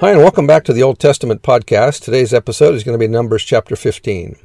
Hi, 0.00 0.10
and 0.10 0.18
welcome 0.18 0.46
back 0.46 0.64
to 0.64 0.72
the 0.72 0.82
Old 0.82 0.98
Testament 0.98 1.42
podcast. 1.42 2.02
Today's 2.02 2.34
episode 2.34 2.74
is 2.74 2.82
going 2.82 2.98
to 2.98 2.98
be 2.98 3.06
Numbers 3.06 3.44
chapter 3.44 3.76
15. 3.76 4.36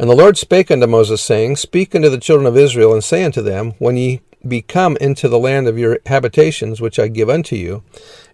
And 0.00 0.10
the 0.10 0.16
Lord 0.16 0.36
spake 0.36 0.68
unto 0.68 0.88
Moses, 0.88 1.22
saying, 1.22 1.56
Speak 1.56 1.94
unto 1.94 2.08
the 2.10 2.18
children 2.18 2.44
of 2.44 2.56
Israel, 2.56 2.92
and 2.92 3.02
say 3.02 3.22
unto 3.22 3.40
them, 3.40 3.74
When 3.78 3.96
ye 3.96 4.20
be 4.48 4.62
come 4.62 4.96
into 5.00 5.28
the 5.28 5.38
land 5.38 5.68
of 5.68 5.78
your 5.78 5.98
habitations, 6.06 6.80
which 6.80 6.98
I 6.98 7.08
give 7.08 7.30
unto 7.30 7.56
you, 7.56 7.82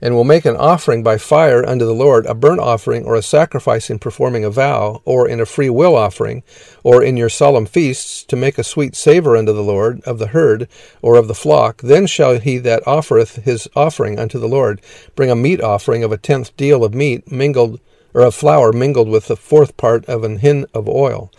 and 0.01 0.15
will 0.15 0.25
make 0.25 0.45
an 0.45 0.57
offering 0.57 1.03
by 1.03 1.19
fire 1.19 1.65
unto 1.67 1.85
the 1.85 1.95
Lord, 1.95 2.27
a 2.27 2.35
burnt 2.35 2.61
offering, 2.61 3.05
or 3.05 3.15
a 3.15 3.23
sacrifice 3.23 3.91
in 3.91 3.99
performing 3.99 4.45
a 4.45 4.51
vow, 4.51 5.03
or 5.05 5.29
in 5.29 5.41
a 5.41 5.47
free 5.47 5.71
will 5.71 5.97
offering, 5.97 6.43
or 6.83 7.03
in 7.03 7.17
your 7.17 7.29
solemn 7.29 7.67
feasts, 7.67 8.23
to 8.25 8.37
make 8.37 8.59
a 8.59 8.65
sweet 8.65 8.97
savour 8.97 9.37
unto 9.37 9.53
the 9.53 9.63
Lord 9.63 10.01
of 10.03 10.19
the 10.19 10.29
herd, 10.29 10.69
or 11.03 11.17
of 11.17 11.29
the 11.29 11.35
flock, 11.35 11.83
then 11.83 12.07
shall 12.07 12.39
he 12.39 12.59
that 12.59 12.87
offereth 12.87 13.37
his 13.45 13.69
offering 13.75 14.19
unto 14.19 14.39
the 14.39 14.49
Lord 14.49 14.81
bring 15.15 15.31
a 15.31 15.37
meat 15.37 15.61
offering 15.61 16.05
of 16.05 16.13
a 16.13 16.19
tenth 16.19 16.57
deal 16.57 16.85
of 16.85 16.95
meat 16.95 17.31
mingled 17.31 17.81
or 18.15 18.23
of 18.23 18.35
flour 18.35 18.73
mingled 18.73 19.09
with 19.09 19.29
the 19.29 19.37
fourth 19.37 19.77
part 19.77 20.05
of 20.07 20.25
an 20.25 20.39
hin 20.39 20.67
of 20.75 20.89
oil. 20.89 21.31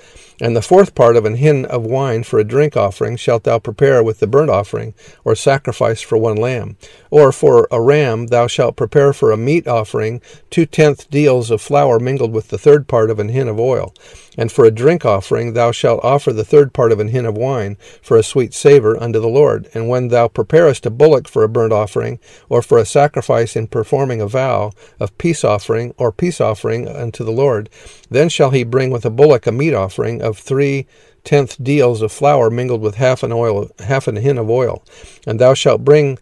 And 0.41 0.55
the 0.55 0.61
fourth 0.63 0.95
part 0.95 1.15
of 1.15 1.23
an 1.23 1.35
hin 1.35 1.65
of 1.65 1.83
wine 1.83 2.23
for 2.23 2.39
a 2.39 2.43
drink 2.43 2.75
offering 2.75 3.15
shalt 3.15 3.43
thou 3.43 3.59
prepare 3.59 4.03
with 4.03 4.19
the 4.19 4.25
burnt 4.25 4.49
offering, 4.49 4.95
or 5.23 5.35
sacrifice 5.35 6.01
for 6.01 6.17
one 6.17 6.35
lamb. 6.35 6.77
Or 7.11 7.31
for 7.31 7.67
a 7.69 7.79
ram 7.79 8.27
thou 8.27 8.47
shalt 8.47 8.75
prepare 8.75 9.13
for 9.13 9.31
a 9.31 9.37
meat 9.37 9.67
offering 9.67 10.19
two 10.49 10.65
tenth 10.65 11.07
deals 11.11 11.51
of 11.51 11.61
flour 11.61 11.99
mingled 11.99 12.33
with 12.33 12.47
the 12.47 12.57
third 12.57 12.87
part 12.87 13.11
of 13.11 13.19
an 13.19 13.29
hin 13.29 13.47
of 13.47 13.59
oil. 13.59 13.93
And 14.37 14.51
for 14.51 14.65
a 14.65 14.71
drink 14.71 15.05
offering 15.05 15.53
thou 15.53 15.71
shalt 15.71 16.03
offer 16.03 16.31
the 16.33 16.45
third 16.45 16.73
part 16.73 16.91
of 16.91 16.99
an 16.99 17.09
hin 17.09 17.25
of 17.25 17.37
wine 17.37 17.75
for 18.01 18.17
a 18.17 18.23
sweet 18.23 18.53
savour 18.53 19.01
unto 19.01 19.19
the 19.19 19.27
Lord. 19.27 19.69
And 19.73 19.89
when 19.89 20.07
thou 20.07 20.27
preparest 20.27 20.85
a 20.85 20.89
bullock 20.89 21.27
for 21.27 21.43
a 21.43 21.49
burnt 21.49 21.73
offering, 21.73 22.19
or 22.49 22.61
for 22.61 22.77
a 22.77 22.85
sacrifice 22.85 23.55
in 23.55 23.67
performing 23.67 24.21
a 24.21 24.27
vow 24.27 24.71
of 24.99 25.15
peace 25.17 25.43
offering 25.43 25.93
or 25.97 26.11
peace 26.11 26.41
offering 26.41 26.87
unto 26.87 27.23
the 27.23 27.31
Lord, 27.31 27.69
then 28.09 28.29
shall 28.29 28.51
he 28.51 28.63
bring 28.63 28.89
with 28.89 29.05
a 29.05 29.09
bullock 29.09 29.45
a 29.45 29.51
meat 29.51 29.73
offering 29.73 30.21
of 30.31 30.39
three 30.39 30.87
tenth 31.23 31.63
deals 31.63 32.01
of 32.01 32.11
flour 32.11 32.49
mingled 32.49 32.81
with 32.81 32.95
half 32.95 33.21
an 33.21 33.31
oil, 33.31 33.69
half 33.79 34.07
an 34.07 34.15
hin 34.15 34.39
of 34.39 34.49
oil, 34.49 34.83
and 35.27 35.39
thou 35.39 35.53
shalt 35.53 35.85
bring 35.85 36.17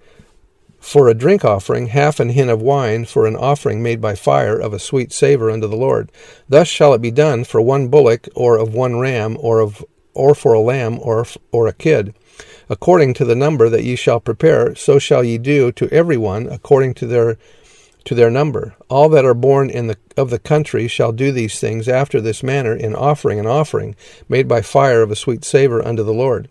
for 0.79 1.07
a 1.07 1.13
drink 1.13 1.43
offering 1.43 1.87
half 1.87 2.19
an 2.19 2.29
hin 2.29 2.49
of 2.49 2.61
wine 2.61 3.05
for 3.05 3.27
an 3.27 3.35
offering 3.35 3.83
made 3.83 4.01
by 4.01 4.15
fire 4.15 4.57
of 4.57 4.73
a 4.73 4.79
sweet 4.79 5.11
savour 5.11 5.51
unto 5.51 5.67
the 5.67 5.75
Lord. 5.75 6.11
Thus 6.47 6.67
shall 6.67 6.93
it 6.93 7.01
be 7.01 7.11
done 7.11 7.43
for 7.43 7.61
one 7.61 7.89
bullock, 7.89 8.27
or 8.35 8.57
of 8.57 8.73
one 8.73 8.99
ram, 8.99 9.37
or 9.39 9.59
of 9.59 9.85
or 10.13 10.33
for 10.35 10.53
a 10.53 10.59
lamb, 10.59 10.99
or 11.01 11.25
or 11.51 11.67
a 11.67 11.73
kid. 11.73 12.13
According 12.69 13.13
to 13.15 13.25
the 13.25 13.35
number 13.35 13.69
that 13.69 13.83
ye 13.83 13.95
shall 13.95 14.19
prepare, 14.19 14.75
so 14.75 14.99
shall 14.99 15.23
ye 15.23 15.37
do 15.37 15.71
to 15.73 15.89
every 15.93 16.17
one 16.17 16.47
according 16.47 16.93
to 16.95 17.05
their 17.05 17.37
to 18.09 18.15
their 18.15 18.31
number. 18.31 18.73
All 18.89 19.07
that 19.09 19.23
are 19.23 19.35
born 19.35 19.69
in 19.69 19.85
the 19.85 19.95
of 20.17 20.31
the 20.31 20.39
country 20.39 20.87
shall 20.87 21.11
do 21.11 21.31
these 21.31 21.59
things 21.59 21.87
after 21.87 22.19
this 22.19 22.41
manner 22.41 22.75
in 22.75 22.95
offering 22.95 23.39
an 23.39 23.45
offering 23.45 23.95
made 24.27 24.47
by 24.47 24.63
fire 24.63 25.03
of 25.03 25.11
a 25.11 25.15
sweet 25.15 25.45
savour 25.45 25.87
unto 25.87 26.01
the 26.01 26.11
Lord. 26.11 26.49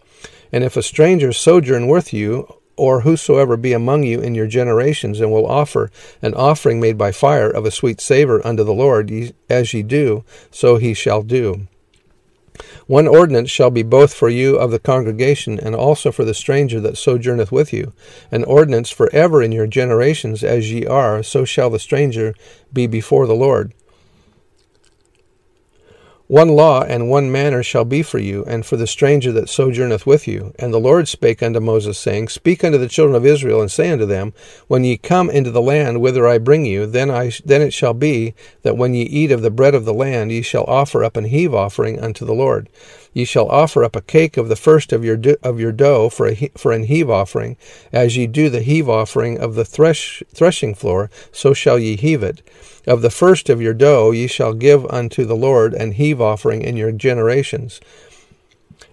And 0.52 0.62
if 0.62 0.76
a 0.76 0.84
stranger 0.84 1.32
sojourn 1.32 1.88
with 1.88 2.12
you, 2.12 2.46
or 2.76 3.00
whosoever 3.00 3.56
be 3.56 3.72
among 3.72 4.04
you 4.04 4.20
in 4.20 4.36
your 4.36 4.46
generations, 4.46 5.18
and 5.18 5.32
will 5.32 5.48
offer 5.48 5.90
an 6.22 6.32
offering 6.34 6.78
made 6.78 6.96
by 6.96 7.10
fire 7.10 7.50
of 7.50 7.64
a 7.64 7.72
sweet 7.72 8.00
savour 8.00 8.40
unto 8.46 8.62
the 8.62 8.72
Lord, 8.72 9.10
as 9.50 9.74
ye 9.74 9.82
do, 9.82 10.22
so 10.52 10.76
he 10.76 10.94
shall 10.94 11.22
do. 11.22 11.66
One 12.86 13.06
ordinance 13.06 13.50
shall 13.50 13.70
be 13.70 13.82
both 13.82 14.14
for 14.14 14.28
you 14.28 14.56
of 14.56 14.70
the 14.70 14.78
congregation, 14.78 15.60
and 15.60 15.74
also 15.74 16.10
for 16.10 16.24
the 16.24 16.34
stranger 16.34 16.80
that 16.80 16.96
sojourneth 16.96 17.52
with 17.52 17.72
you. 17.72 17.92
An 18.32 18.44
ordinance 18.44 18.90
for 18.90 19.08
ever 19.12 19.42
in 19.42 19.52
your 19.52 19.66
generations 19.66 20.42
as 20.42 20.72
ye 20.72 20.86
are, 20.86 21.22
so 21.22 21.44
shall 21.44 21.70
the 21.70 21.78
stranger 21.78 22.34
be 22.72 22.86
before 22.86 23.26
the 23.26 23.34
Lord. 23.34 23.72
One 26.28 26.50
law 26.50 26.82
and 26.82 27.08
one 27.08 27.32
manner 27.32 27.62
shall 27.62 27.86
be 27.86 28.02
for 28.02 28.18
you, 28.18 28.44
and 28.44 28.66
for 28.66 28.76
the 28.76 28.86
stranger 28.86 29.32
that 29.32 29.48
sojourneth 29.48 30.06
with 30.06 30.28
you. 30.28 30.52
And 30.58 30.74
the 30.74 30.78
Lord 30.78 31.08
spake 31.08 31.42
unto 31.42 31.58
Moses, 31.58 31.98
saying, 31.98 32.28
Speak 32.28 32.62
unto 32.62 32.76
the 32.76 32.86
children 32.86 33.16
of 33.16 33.24
Israel, 33.24 33.62
and 33.62 33.70
say 33.70 33.90
unto 33.90 34.04
them, 34.04 34.34
When 34.66 34.84
ye 34.84 34.98
come 34.98 35.30
into 35.30 35.50
the 35.50 35.62
land 35.62 36.02
whither 36.02 36.28
I 36.28 36.36
bring 36.36 36.66
you, 36.66 36.84
then 36.84 37.10
I 37.10 37.32
then 37.46 37.62
it 37.62 37.72
shall 37.72 37.94
be 37.94 38.34
that 38.60 38.76
when 38.76 38.92
ye 38.92 39.04
eat 39.04 39.30
of 39.30 39.40
the 39.40 39.50
bread 39.50 39.74
of 39.74 39.86
the 39.86 39.94
land, 39.94 40.30
ye 40.30 40.42
shall 40.42 40.64
offer 40.64 41.02
up 41.02 41.16
an 41.16 41.24
heave 41.24 41.54
offering 41.54 41.98
unto 41.98 42.26
the 42.26 42.34
Lord. 42.34 42.68
Ye 43.12 43.24
shall 43.24 43.48
offer 43.48 43.82
up 43.84 43.96
a 43.96 44.00
cake 44.00 44.36
of 44.36 44.48
the 44.48 44.56
first 44.56 44.92
of 44.92 45.04
your 45.04 45.16
do, 45.16 45.36
of 45.42 45.58
your 45.58 45.72
dough 45.72 46.08
for 46.08 46.28
a 46.28 46.50
for 46.56 46.72
an 46.72 46.84
heave 46.84 47.10
offering, 47.10 47.56
as 47.92 48.16
ye 48.16 48.26
do 48.26 48.48
the 48.50 48.60
heave 48.60 48.88
offering 48.88 49.38
of 49.38 49.54
the 49.54 49.64
thresh, 49.64 50.22
threshing 50.32 50.74
floor, 50.74 51.10
so 51.32 51.52
shall 51.54 51.78
ye 51.78 51.96
heave 51.96 52.22
it. 52.22 52.42
Of 52.86 53.02
the 53.02 53.10
first 53.10 53.48
of 53.48 53.60
your 53.60 53.74
dough 53.74 54.10
ye 54.10 54.26
shall 54.26 54.54
give 54.54 54.86
unto 54.86 55.24
the 55.24 55.36
Lord 55.36 55.74
an 55.74 55.92
heave 55.92 56.20
offering 56.20 56.62
in 56.62 56.76
your 56.76 56.92
generations. 56.92 57.80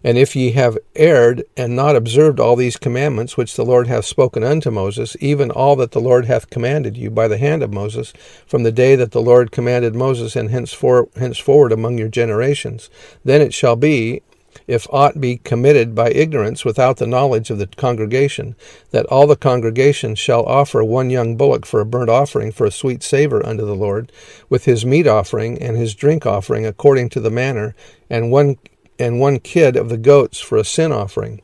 And 0.03 0.17
if 0.17 0.35
ye 0.35 0.51
have 0.51 0.77
erred 0.95 1.43
and 1.57 1.75
not 1.75 1.95
observed 1.95 2.39
all 2.39 2.55
these 2.55 2.77
commandments 2.77 3.37
which 3.37 3.55
the 3.55 3.65
Lord 3.65 3.87
hath 3.87 4.05
spoken 4.05 4.43
unto 4.43 4.69
Moses, 4.69 5.17
even 5.19 5.49
all 5.49 5.75
that 5.77 5.91
the 5.91 5.99
Lord 5.99 6.25
hath 6.25 6.49
commanded 6.49 6.95
you 6.95 7.09
by 7.09 7.27
the 7.27 7.37
hand 7.37 7.63
of 7.63 7.73
Moses, 7.73 8.13
from 8.45 8.63
the 8.63 8.71
day 8.71 8.95
that 8.95 9.11
the 9.11 9.21
Lord 9.21 9.51
commanded 9.51 9.95
Moses, 9.95 10.35
and 10.35 10.51
henceforward 10.51 11.71
among 11.71 11.97
your 11.97 12.07
generations, 12.07 12.89
then 13.23 13.41
it 13.41 13.53
shall 13.53 13.75
be, 13.75 14.21
if 14.67 14.87
aught 14.89 15.19
be 15.19 15.37
committed 15.37 15.93
by 15.93 16.09
ignorance 16.11 16.63
without 16.63 16.97
the 16.97 17.07
knowledge 17.07 17.49
of 17.49 17.57
the 17.57 17.67
congregation, 17.67 18.55
that 18.91 19.05
all 19.07 19.27
the 19.27 19.35
congregation 19.35 20.15
shall 20.15 20.43
offer 20.45 20.83
one 20.83 21.09
young 21.09 21.35
bullock 21.35 21.65
for 21.65 21.81
a 21.81 21.85
burnt 21.85 22.09
offering 22.09 22.51
for 22.51 22.65
a 22.65 22.71
sweet 22.71 23.03
savour 23.03 23.45
unto 23.45 23.65
the 23.65 23.75
Lord, 23.75 24.11
with 24.49 24.65
his 24.65 24.85
meat 24.85 25.07
offering 25.07 25.61
and 25.61 25.75
his 25.77 25.93
drink 25.93 26.25
offering 26.25 26.65
according 26.65 27.09
to 27.09 27.19
the 27.19 27.29
manner, 27.29 27.75
and 28.09 28.31
one 28.31 28.57
and 28.99 29.19
one 29.19 29.39
kid 29.39 29.75
of 29.75 29.89
the 29.89 29.97
goats 29.97 30.39
for 30.39 30.57
a 30.57 30.63
sin 30.63 30.91
offering. 30.91 31.41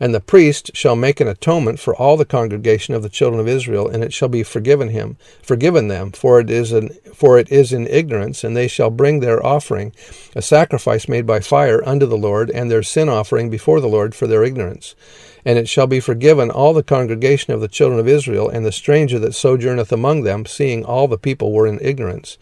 And 0.00 0.14
the 0.14 0.20
priest 0.20 0.72
shall 0.74 0.96
make 0.96 1.20
an 1.20 1.28
atonement 1.28 1.78
for 1.78 1.94
all 1.94 2.16
the 2.16 2.24
congregation 2.24 2.94
of 2.94 3.02
the 3.02 3.08
children 3.08 3.40
of 3.40 3.48
Israel, 3.48 3.88
and 3.88 4.02
it 4.02 4.12
shall 4.12 4.28
be 4.28 4.42
forgiven 4.42 4.88
him, 4.88 5.16
forgiven 5.40 5.88
them, 5.88 6.10
for 6.10 6.40
it 6.40 6.50
is 6.50 6.72
an, 6.72 6.90
for 7.14 7.38
it 7.38 7.50
is 7.50 7.72
in 7.72 7.86
ignorance, 7.86 8.42
and 8.42 8.56
they 8.56 8.66
shall 8.66 8.90
bring 8.90 9.20
their 9.20 9.44
offering, 9.44 9.92
a 10.34 10.42
sacrifice 10.42 11.08
made 11.08 11.26
by 11.26 11.40
fire 11.40 11.86
unto 11.88 12.06
the 12.06 12.18
Lord, 12.18 12.50
and 12.50 12.70
their 12.70 12.82
sin 12.82 13.08
offering 13.08 13.50
before 13.50 13.80
the 13.80 13.88
Lord 13.88 14.14
for 14.14 14.26
their 14.26 14.42
ignorance. 14.42 14.96
And 15.44 15.58
it 15.58 15.68
shall 15.68 15.86
be 15.86 16.00
forgiven 16.00 16.50
all 16.50 16.72
the 16.72 16.82
congregation 16.82 17.52
of 17.52 17.60
the 17.60 17.68
children 17.68 18.00
of 18.00 18.08
Israel, 18.08 18.48
and 18.48 18.66
the 18.66 18.72
stranger 18.72 19.18
that 19.20 19.34
sojourneth 19.34 19.92
among 19.92 20.24
them, 20.24 20.44
seeing 20.44 20.84
all 20.84 21.06
the 21.06 21.18
people 21.18 21.52
were 21.52 21.66
in 21.66 21.78
ignorance. 21.80 22.36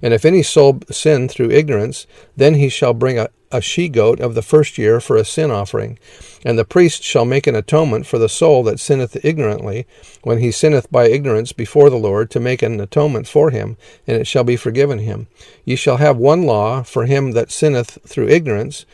And 0.00 0.14
if 0.14 0.24
any 0.24 0.42
soul 0.42 0.80
sin 0.90 1.28
through 1.28 1.50
ignorance, 1.50 2.06
then 2.36 2.54
he 2.54 2.68
shall 2.68 2.94
bring 2.94 3.18
a, 3.18 3.28
a 3.52 3.60
she 3.60 3.88
goat 3.88 4.20
of 4.20 4.34
the 4.34 4.42
first 4.42 4.78
year 4.78 5.00
for 5.00 5.16
a 5.16 5.24
sin 5.24 5.50
offering. 5.50 5.98
And 6.44 6.58
the 6.58 6.64
priest 6.64 7.02
shall 7.02 7.24
make 7.24 7.46
an 7.46 7.54
atonement 7.54 8.06
for 8.06 8.18
the 8.18 8.28
soul 8.28 8.62
that 8.64 8.80
sinneth 8.80 9.24
ignorantly, 9.24 9.86
when 10.22 10.38
he 10.38 10.50
sinneth 10.50 10.90
by 10.90 11.06
ignorance 11.06 11.52
before 11.52 11.90
the 11.90 11.96
Lord, 11.96 12.30
to 12.30 12.40
make 12.40 12.62
an 12.62 12.80
atonement 12.80 13.28
for 13.28 13.50
him, 13.50 13.76
and 14.06 14.16
it 14.16 14.26
shall 14.26 14.44
be 14.44 14.56
forgiven 14.56 14.98
him. 14.98 15.28
Ye 15.64 15.76
shall 15.76 15.98
have 15.98 16.16
one 16.16 16.44
law 16.44 16.82
for 16.82 17.06
him 17.06 17.32
that 17.32 17.52
sinneth 17.52 17.98
through 18.06 18.28
ignorance, 18.28 18.86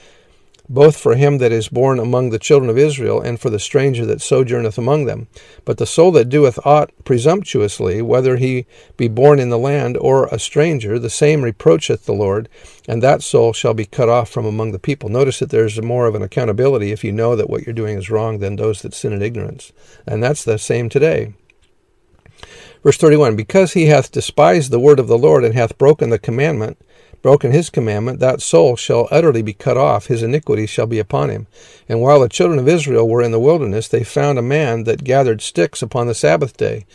both 0.69 0.97
for 0.97 1.15
him 1.15 1.39
that 1.39 1.53
is 1.53 1.69
born 1.69 1.99
among 1.99 2.31
the 2.31 2.39
children 2.39 2.69
of 2.69 2.77
Israel, 2.77 3.21
and 3.21 3.41
for 3.41 3.51
the 3.51 3.59
stranger 3.59 4.05
that 4.05 4.21
sojourneth 4.21 4.77
among 4.77 5.07
them. 5.07 5.29
But 5.65 5.79
the 5.79 5.87
soul 5.87 6.11
that 6.13 6.29
doeth 6.29 6.59
aught 6.65 6.91
presumptuously, 7.05 8.03
whether 8.03 8.37
he 8.37 8.67
be 8.97 9.09
born 9.09 9.39
in 9.39 9.51
the 9.51 9.59
land 9.59 9.97
or 9.97 10.27
a 10.27 10.39
stranger, 10.39 10.99
the 10.99 11.11
same 11.11 11.43
reproacheth 11.43 12.05
the 12.05 12.13
Lord, 12.13 12.49
and 12.87 13.03
that 13.03 13.23
soul 13.23 13.53
shall 13.53 13.75
be 13.75 13.87
cut 13.87 14.09
off 14.09 14.29
from 14.29 14.45
among 14.45 14.73
the 14.73 14.79
people. 14.79 15.09
Notice 15.09 15.39
that 15.39 15.51
there's 15.51 15.81
more 15.81 16.07
of 16.07 16.15
an 16.15 16.23
accountability 16.23 16.93
if 16.93 17.03
you 17.03 17.13
know 17.13 17.35
that 17.37 17.49
what 17.49 17.67
you're 17.67 17.73
doing 17.73 17.97
is 17.97 18.11
wrong 18.11 18.39
than 18.39 18.57
those 18.57 18.83
that 18.83 18.95
sin 18.95 19.13
in 19.13 19.23
ignorance. 19.23 19.73
And 20.07 20.23
that's 20.23 20.45
the 20.45 20.59
same 20.59 20.89
today. 20.89 21.35
Verse 22.83 22.97
31 22.97 23.37
Because 23.37 23.73
he 23.73 23.87
hath 23.87 24.13
despised 24.13 24.71
the 24.71 24.81
word 24.81 25.01
of 25.01 25.09
the 25.09 25.19
Lord, 25.19 25.45
and 25.45 25.55
hath 25.55 25.79
broken 25.79 26.11
the 26.11 26.19
commandment, 26.19 26.79
broken 27.23 27.53
his 27.53 27.71
commandment, 27.71 28.21
that 28.21 28.43
soul 28.43 28.77
shall 28.77 29.09
utterly 29.11 29.43
be 29.43 29.53
cut 29.53 29.77
off, 29.77 30.07
his 30.07 30.23
iniquity 30.23 30.67
shall 30.67 30.87
be 30.87 30.99
upon 30.99 31.31
him. 31.31 31.47
And 31.89 32.01
while 32.01 32.21
the 32.21 32.29
children 32.29 32.59
of 32.59 32.69
Israel 32.69 33.09
were 33.09 33.23
in 33.23 33.33
the 33.33 33.41
wilderness, 33.41 33.89
they 33.89 34.05
found 34.05 34.39
a 34.39 34.43
man 34.43 34.85
that 34.85 35.05
gathered 35.05 35.41
sticks 35.41 35.83
upon 35.83 36.07
the 36.07 36.15
Sabbath 36.15 36.57
day. 36.57 36.87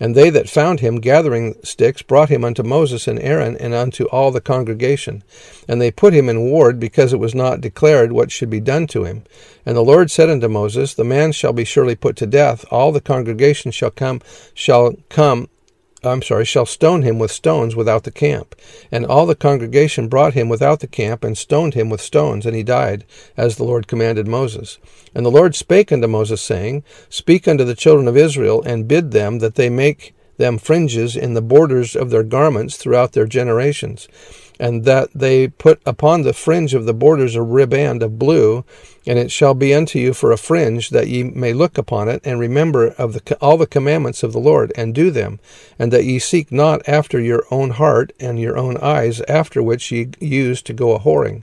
And 0.00 0.16
they 0.16 0.30
that 0.30 0.48
found 0.48 0.80
him 0.80 1.00
gathering 1.00 1.54
sticks 1.62 2.02
brought 2.02 2.28
him 2.28 2.44
unto 2.44 2.64
Moses 2.64 3.06
and 3.06 3.20
Aaron 3.20 3.56
and 3.58 3.72
unto 3.72 4.06
all 4.06 4.32
the 4.32 4.40
congregation. 4.40 5.22
And 5.68 5.80
they 5.80 5.92
put 5.92 6.12
him 6.12 6.28
in 6.28 6.40
ward 6.50 6.80
because 6.80 7.12
it 7.12 7.20
was 7.20 7.36
not 7.36 7.60
declared 7.60 8.10
what 8.10 8.32
should 8.32 8.50
be 8.50 8.60
done 8.60 8.88
to 8.88 9.04
him. 9.04 9.22
And 9.64 9.76
the 9.76 9.84
Lord 9.84 10.10
said 10.10 10.28
unto 10.28 10.48
Moses, 10.48 10.94
The 10.94 11.04
man 11.04 11.30
shall 11.30 11.52
be 11.52 11.64
surely 11.64 11.94
put 11.94 12.16
to 12.16 12.26
death. 12.26 12.64
All 12.70 12.90
the 12.90 13.00
congregation 13.00 13.70
shall 13.70 13.92
come 13.92 14.20
shall 14.54 14.94
come 15.08 15.48
I'm 16.04 16.22
sorry, 16.22 16.44
shall 16.44 16.66
stone 16.66 17.02
him 17.02 17.18
with 17.18 17.30
stones 17.30 17.76
without 17.76 18.04
the 18.04 18.10
camp. 18.10 18.56
And 18.90 19.06
all 19.06 19.24
the 19.24 19.34
congregation 19.34 20.08
brought 20.08 20.34
him 20.34 20.48
without 20.48 20.80
the 20.80 20.88
camp, 20.88 21.22
and 21.22 21.38
stoned 21.38 21.74
him 21.74 21.90
with 21.90 22.00
stones, 22.00 22.44
and 22.44 22.56
he 22.56 22.62
died, 22.62 23.04
as 23.36 23.56
the 23.56 23.64
Lord 23.64 23.86
commanded 23.86 24.26
Moses. 24.26 24.78
And 25.14 25.24
the 25.24 25.30
Lord 25.30 25.54
spake 25.54 25.92
unto 25.92 26.08
Moses, 26.08 26.40
saying, 26.40 26.82
Speak 27.08 27.46
unto 27.46 27.64
the 27.64 27.76
children 27.76 28.08
of 28.08 28.16
Israel, 28.16 28.62
and 28.62 28.88
bid 28.88 29.12
them 29.12 29.38
that 29.38 29.54
they 29.54 29.70
make 29.70 30.14
them 30.42 30.58
fringes 30.58 31.16
in 31.16 31.34
the 31.34 31.40
borders 31.40 31.94
of 31.94 32.10
their 32.10 32.24
garments 32.24 32.76
throughout 32.76 33.12
their 33.12 33.26
generations 33.26 34.08
and 34.62 34.84
that 34.84 35.08
they 35.12 35.48
put 35.48 35.80
upon 35.84 36.22
the 36.22 36.32
fringe 36.32 36.72
of 36.72 36.84
the 36.84 36.94
borders 36.94 37.34
a 37.34 37.42
riband 37.42 38.00
of 38.00 38.16
blue, 38.16 38.64
and 39.04 39.18
it 39.18 39.28
shall 39.28 39.54
be 39.54 39.74
unto 39.74 39.98
you 39.98 40.14
for 40.14 40.30
a 40.30 40.38
fringe, 40.38 40.90
that 40.90 41.08
ye 41.08 41.24
may 41.24 41.52
look 41.52 41.76
upon 41.76 42.08
it, 42.08 42.20
and 42.24 42.38
remember 42.38 42.88
of 42.90 43.12
the, 43.12 43.36
all 43.40 43.56
the 43.56 43.66
commandments 43.66 44.22
of 44.22 44.32
the 44.32 44.38
Lord, 44.38 44.72
and 44.76 44.94
do 44.94 45.10
them, 45.10 45.40
and 45.80 45.92
that 45.92 46.04
ye 46.04 46.20
seek 46.20 46.52
not 46.52 46.86
after 46.88 47.18
your 47.18 47.44
own 47.50 47.70
heart 47.70 48.12
and 48.20 48.38
your 48.38 48.56
own 48.56 48.76
eyes, 48.76 49.20
after 49.22 49.60
which 49.60 49.90
ye 49.90 50.10
use 50.20 50.62
to 50.62 50.72
go 50.72 50.94
a 50.94 51.00
whoring 51.00 51.42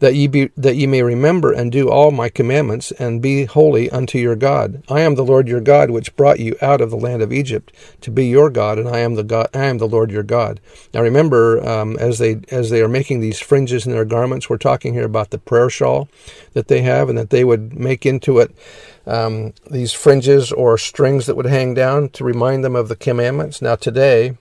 that 0.00 0.14
ye 0.14 0.26
be 0.26 0.50
that 0.56 0.76
ye 0.76 0.86
may 0.86 1.02
remember 1.02 1.52
and 1.52 1.72
do 1.72 1.88
all 1.88 2.10
my 2.10 2.28
commandments 2.28 2.92
and 2.92 3.20
be 3.22 3.44
holy 3.44 3.90
unto 3.90 4.18
your 4.18 4.36
God. 4.36 4.82
I 4.88 5.00
am 5.00 5.14
the 5.14 5.24
Lord 5.24 5.48
your 5.48 5.60
God 5.60 5.90
which 5.90 6.14
brought 6.16 6.40
you 6.40 6.56
out 6.62 6.80
of 6.80 6.90
the 6.90 6.96
land 6.96 7.22
of 7.22 7.32
Egypt 7.32 7.72
to 8.02 8.10
be 8.10 8.26
your 8.26 8.50
God, 8.50 8.78
and 8.78 8.88
I 8.88 8.98
am 8.98 9.14
the 9.14 9.24
God 9.24 9.48
I 9.54 9.64
am 9.64 9.78
the 9.78 9.88
Lord 9.88 10.10
your 10.10 10.22
God. 10.22 10.60
Now 10.94 11.02
remember, 11.02 11.66
um, 11.66 11.96
as 11.98 12.18
they 12.18 12.40
as 12.50 12.70
they 12.70 12.80
are 12.82 12.88
making 12.88 13.20
these 13.20 13.40
fringes 13.40 13.86
in 13.86 13.92
their 13.92 14.04
garments, 14.04 14.48
we're 14.48 14.58
talking 14.58 14.94
here 14.94 15.06
about 15.06 15.30
the 15.30 15.38
prayer 15.38 15.70
shawl 15.70 16.08
that 16.52 16.68
they 16.68 16.82
have, 16.82 17.08
and 17.08 17.18
that 17.18 17.30
they 17.30 17.44
would 17.44 17.74
make 17.78 18.06
into 18.06 18.38
it 18.38 18.54
um, 19.06 19.54
these 19.70 19.92
fringes 19.92 20.52
or 20.52 20.78
strings 20.78 21.26
that 21.26 21.36
would 21.36 21.46
hang 21.46 21.74
down 21.74 22.08
to 22.10 22.24
remind 22.24 22.64
them 22.64 22.76
of 22.76 22.88
the 22.88 22.96
commandments. 22.96 23.60
Now 23.60 23.74
today 23.74 24.36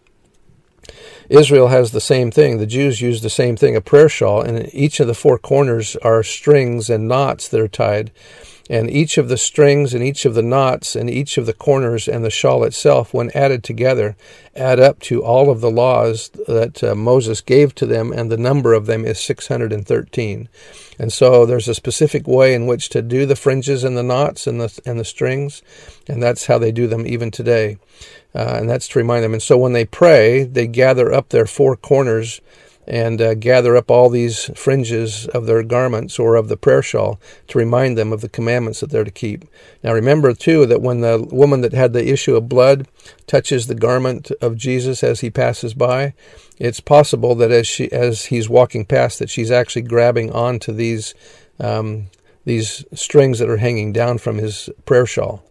Israel 1.30 1.68
has 1.68 1.92
the 1.92 2.02
same 2.02 2.32
thing. 2.32 2.58
The 2.58 2.66
Jews 2.66 3.02
use 3.02 3.22
the 3.22 3.30
same 3.30 3.56
thing, 3.58 3.76
a 3.76 3.82
prayer 3.82 4.10
shawl, 4.10 4.42
and 4.42 4.74
each 4.74 5.00
of 5.00 5.08
the 5.08 5.14
four 5.14 5.38
corners 5.38 5.96
are 5.98 6.24
strings 6.24 6.90
and 6.90 7.08
knots 7.08 7.48
that 7.50 7.60
are 7.60 7.68
tied. 7.68 8.12
And 8.70 8.90
each 8.90 9.18
of 9.18 9.30
the 9.30 9.38
strings 9.38 9.94
and 9.94 10.04
each 10.04 10.26
of 10.26 10.34
the 10.34 10.42
knots 10.42 10.96
and 10.96 11.10
each 11.10 11.38
of 11.38 11.46
the 11.46 11.54
corners 11.54 12.08
and 12.08 12.24
the 12.24 12.30
shawl 12.30 12.64
itself, 12.64 13.14
when 13.14 13.32
added 13.32 13.64
together, 13.64 14.18
add 14.56 14.80
up 14.80 15.00
to 15.02 15.24
all 15.24 15.50
of 15.50 15.62
the 15.62 15.72
laws 15.72 16.30
that 16.48 16.84
uh, 16.84 16.96
Moses 16.96 17.42
gave 17.42 17.74
to 17.76 17.86
them, 17.86 18.12
and 18.12 18.32
the 18.32 18.38
number 18.38 18.74
of 18.74 18.86
them 18.86 19.06
is 19.06 19.20
613. 19.20 20.50
And 21.00 21.14
so 21.14 21.46
there's 21.46 21.68
a 21.68 21.76
specific 21.76 22.28
way 22.28 22.54
in 22.54 22.68
which 22.68 22.90
to 22.90 23.02
do 23.02 23.26
the 23.26 23.36
fringes 23.36 23.84
and 23.84 23.96
the 23.96 24.04
knots 24.04 24.48
and 24.48 24.60
the, 24.60 24.82
and 24.86 25.00
the 25.00 25.06
strings, 25.06 25.62
and 26.08 26.22
that's 26.22 26.48
how 26.48 26.58
they 26.58 26.72
do 26.72 26.88
them 26.88 27.06
even 27.06 27.32
today. 27.32 27.78
Uh, 28.36 28.58
and 28.60 28.70
that's 28.70 28.88
to 28.90 29.00
remind 29.00 29.24
them. 29.24 29.34
And 29.34 29.42
so 29.42 29.58
when 29.58 29.74
they 29.74 29.86
pray, 29.86 30.44
they 30.44 30.68
gather 30.68 31.14
up 31.14 31.30
their 31.30 31.46
four 31.46 31.76
corners 31.76 32.42
and 32.88 33.22
uh, 33.22 33.34
gather 33.34 33.76
up 33.76 33.92
all 33.92 34.10
these 34.10 34.46
fringes 34.56 35.28
of 35.28 35.46
their 35.46 35.62
garments 35.64 36.18
or 36.18 36.36
of 36.36 36.48
the 36.48 36.58
prayer 36.58 36.82
shawl 36.82 37.20
to 37.48 37.58
remind 37.58 37.98
them 37.98 38.14
of 38.14 38.22
the 38.22 38.30
commandments 38.30 38.80
that 38.80 38.90
they're 38.90 39.04
to 39.04 39.12
keep. 39.12 39.46
Now 39.84 39.94
remember 39.94 40.34
too 40.34 40.66
that 40.68 40.82
when 40.82 41.02
the 41.02 41.28
woman 41.32 41.62
that 41.62 41.74
had 41.74 41.94
the 41.94 42.08
issue 42.10 42.36
of 42.36 42.50
blood 42.50 42.88
touches 43.28 43.68
the 43.68 43.76
garment 43.76 44.32
of 44.42 44.56
Jesus 44.56 45.04
as 45.04 45.20
he 45.20 45.30
passes 45.30 45.74
by, 45.74 46.14
it's 46.58 46.80
possible 46.80 47.36
that 47.36 47.52
as 47.52 47.68
she 47.68 47.92
as 47.92 48.26
he's 48.26 48.50
walking 48.50 48.86
past 48.86 49.20
that 49.20 49.30
she's 49.30 49.52
actually 49.52 49.84
grabbing 49.84 50.32
onto 50.32 50.72
these 50.72 51.14
um, 51.60 52.08
these 52.46 52.86
strings 52.94 53.40
that 53.40 53.50
are 53.50 53.58
hanging 53.58 53.92
down 53.92 54.18
from 54.18 54.38
his 54.38 54.70
prayer 54.86 55.06
shawl 55.06 55.44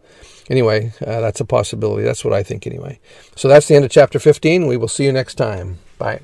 anyway, 0.49 0.93
uh, 1.05 1.21
that's 1.21 1.39
a 1.39 1.45
possibility. 1.45 2.03
That's 2.03 2.23
what 2.23 2.33
I 2.33 2.43
think 2.43 2.65
anyway. 2.65 2.99
So 3.35 3.47
that's 3.47 3.67
the 3.67 3.75
end 3.75 3.85
of 3.85 3.91
chapter 3.91 4.19
15. 4.19 4.67
We 4.67 4.77
will 4.77 4.87
see 4.87 5.05
you 5.05 5.11
next 5.11 5.35
time. 5.35 5.77
Bye. 5.97 6.21